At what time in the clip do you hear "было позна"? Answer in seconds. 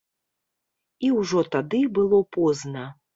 1.99-2.87